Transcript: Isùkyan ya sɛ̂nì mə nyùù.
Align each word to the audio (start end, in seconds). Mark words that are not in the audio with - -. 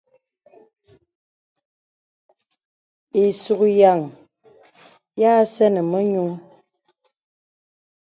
Isùkyan 3.23 4.01
ya 5.19 5.31
sɛ̂nì 5.53 5.81
mə 5.91 5.99
nyùù. 6.11 6.33